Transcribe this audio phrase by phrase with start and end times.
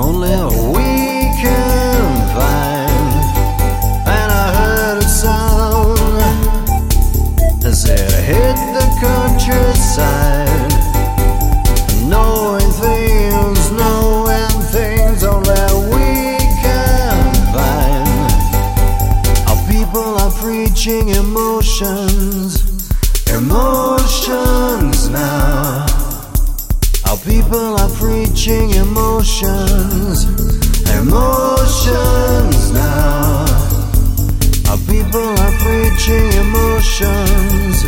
[0.00, 0.34] only
[0.74, 2.02] we can
[2.34, 3.14] find.
[4.06, 5.98] And I heard a sound
[7.64, 10.09] as it hit the countryside.
[27.24, 30.24] People are preaching emotions,
[30.98, 33.44] emotions now.
[34.70, 37.84] Our people are preaching emotions,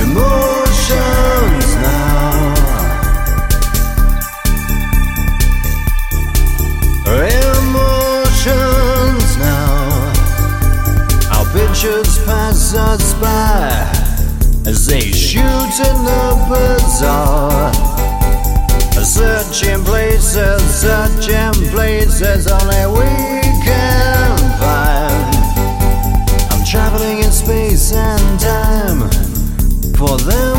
[0.00, 2.54] emotions now.
[7.40, 8.18] Emotions
[9.38, 10.12] now.
[11.32, 13.70] Our pictures pass us by
[14.68, 16.20] as they shoot in the.
[17.00, 17.39] Searching
[22.10, 25.34] places only we can find.
[26.50, 29.10] I'm traveling in space and time.
[29.94, 30.49] For them,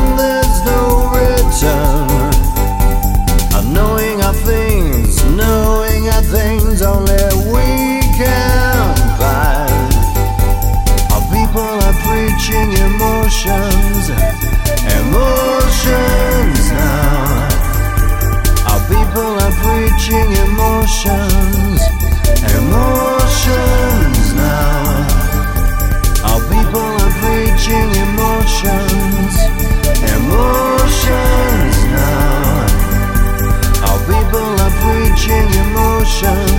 [36.24, 36.51] emotions.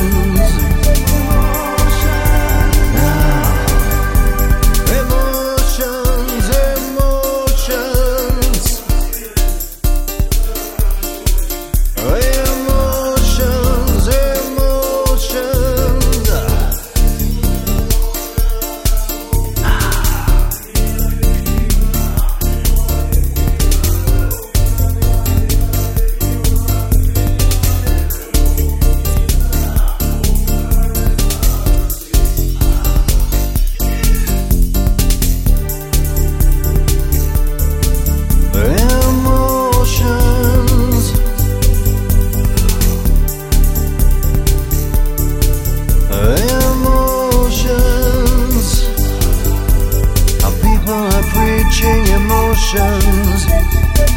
[52.74, 53.44] Emotions.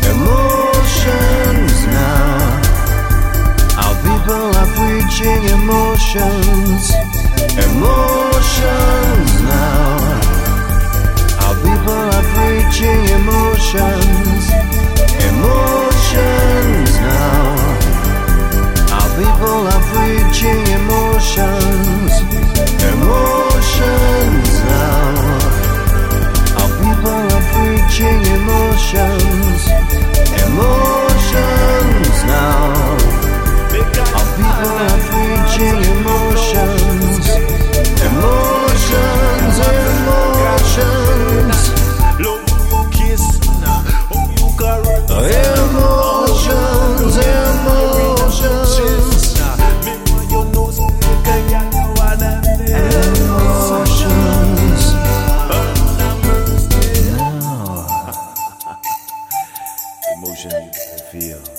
[0.06, 2.62] Emotions now.
[3.84, 6.92] Our people are preaching emotions.
[7.68, 9.98] Emotions now.
[11.44, 14.05] Our people are preaching emotions.
[61.22, 61.55] feel.